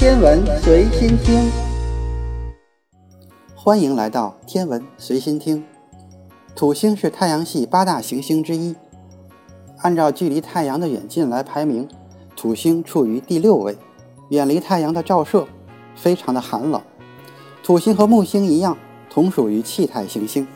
[0.00, 1.52] 天文随心听，
[3.54, 5.62] 欢迎来到天文随心听。
[6.56, 8.74] 土星是太阳系八大行星之一，
[9.82, 11.86] 按照距离太阳的远近来排名，
[12.34, 13.76] 土星处于第六位，
[14.30, 15.46] 远离太阳的照射，
[15.94, 16.80] 非常的寒冷。
[17.62, 18.78] 土星和木星一样，
[19.10, 20.48] 同属于气态行星。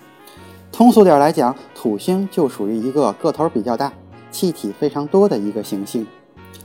[0.72, 3.92] 通俗点来讲，土星就属于一个个头比较大、
[4.30, 6.06] 气体非常多的一个行星。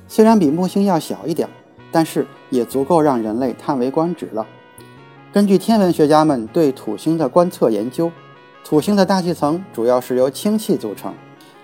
[0.07, 1.49] 虽然比木星要小一点，
[1.91, 4.45] 但是也足够让人类叹为观止了。
[5.31, 8.11] 根据天文学家们对土星的观测研究，
[8.63, 11.13] 土星的大气层主要是由氢气组成，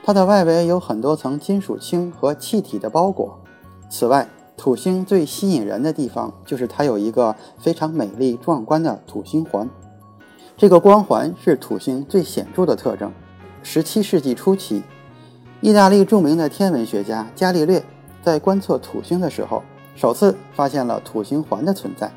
[0.03, 3.39] 它的外围有很多层金属氢和气体的包裹。
[3.89, 9.69] 此外，土星最吸引人的地方就是它有一个非常美丽壮观的土星环。
[10.55, 13.11] 这个光环是土星最显著的特征。
[13.63, 14.83] 17世纪初期，
[15.59, 17.83] 意大利著名的天文学家伽利略。
[18.23, 19.61] 在观测土星的时候，
[19.95, 22.11] 首次发现了土星环的存在。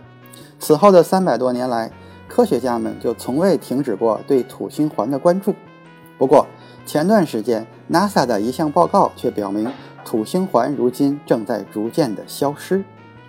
[0.59, 1.91] 此后的三百多年来，
[2.29, 5.55] 科学家们就从未停止过对土星环的关注。
[6.19, 6.47] 不过，
[6.85, 9.71] 前段时间 NASA 的一项报告却表明，
[10.05, 12.85] 土星环如今正在逐渐的消失。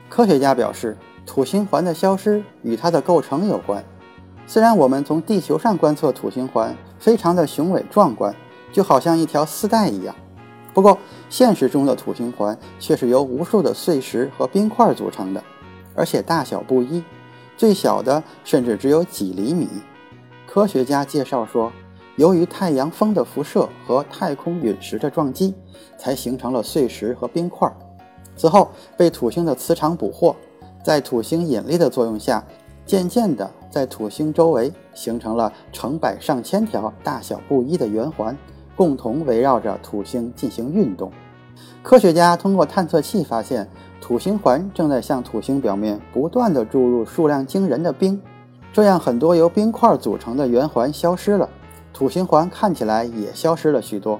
[0.09, 3.83] 科学家表示，土星环的消失与它的构成有关。
[4.47, 8.33] 虽然我们从地球上观测土星环非常的雄伟壮观，
[8.73, 10.15] 就好像一条丝带一样。
[10.73, 10.97] 不过，
[11.29, 15.43] 现实中的土星环却是由无数的碎石和冰块组成的，
[15.95, 17.03] 而且大小不一，
[17.57, 19.67] 最小的甚至只有几厘米。
[20.47, 21.71] 科学家介绍说，
[22.15, 25.53] 由于太阳风的辐射和太空陨石的撞击，
[25.97, 27.71] 才形成了碎石和冰块。
[28.35, 30.35] 此后被土星的磁场捕获，
[30.83, 32.43] 在土星引力的作用下，
[32.85, 38.37] 渐渐地在土星周围形成了成百上千条大小不一的圆环。
[38.79, 41.11] 共同围绕着土星进行运动。
[41.83, 43.67] 科学家通过探测器发现，
[43.99, 48.21] 土星环正在向土星表面不断地注入数量惊人的冰，
[48.71, 51.49] 这样很多由冰块组成的圆环消失了，
[51.91, 54.17] 土星环看起来也消失了许多。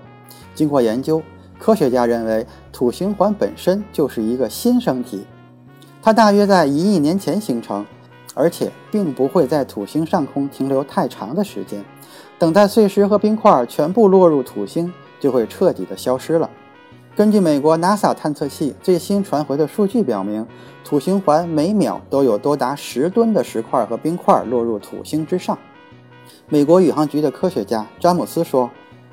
[0.53, 1.21] 经过研究，
[1.57, 5.25] 科学家认为土星环本身就是一个新生体，
[6.01, 7.85] 它大约在一亿年前形成，
[8.33, 11.83] 而且并不会在土星上空停留太长的时间。
[12.37, 16.49] 等待碎石和冰块全部落入土星，就会彻底的消失了。
[17.15, 20.45] 根据美国 NASA 探测器最新传回的数据表明，
[20.85, 25.57] 土星环每秒都有多达十吨的石块和冰块落入土星之上。
[26.47, 28.69] 美国宇航局的科学家詹姆斯说，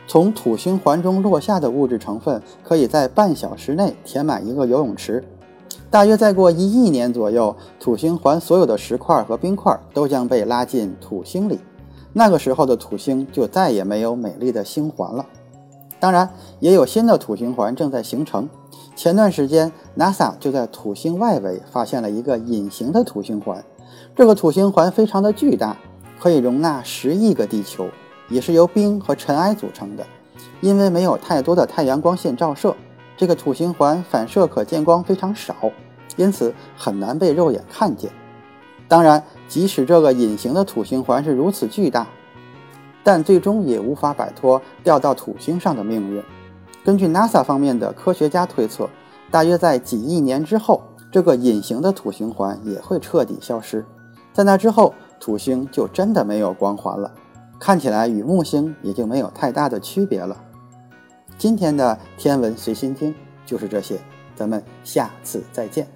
[0.07, 5.25] 从土星环中落下的物质成分可以在半小时内填满一个游泳池。
[5.97, 11.59] 大约再过一亿年左右，土星环所有的石块和冰块都将被拉进土星里。
[12.13, 15.25] 那个时候的土星就再也没有美丽的星环了。
[15.99, 16.29] 当然，
[16.61, 18.47] 也有新的土星环正在形成。
[18.95, 23.65] 前段时间，NASA 就在土星外围发现了一个隐形的土星环。
[24.15, 25.79] 这个土星环非常的巨大，
[26.21, 27.87] 可以容纳十亿个地球，
[28.29, 30.05] 也是由冰和尘埃组成的。
[30.61, 32.77] 因为没有太多的太阳光线照射，
[33.17, 35.55] 这个土星环反射可见光非常少，
[36.17, 38.11] 因此很难被肉眼看见。
[38.89, 42.07] 当然，即使这个隐形的土星环是如此巨大，
[43.03, 46.23] 但最终也无法摆脱掉到土星上的命运。
[46.85, 48.89] 根据 NASA 方面的科学家推测，
[49.31, 53.85] 大约在几亿年之后，这个隐形的土星环也会彻底消失。
[54.33, 57.11] 在那之后，土星就真的没有光环了，
[57.59, 60.37] 看起来与木星也就没有太大的区别了。
[61.37, 63.13] 今天的天文随心听
[63.45, 63.99] 就是这些，
[64.37, 65.96] 咱们下次再见。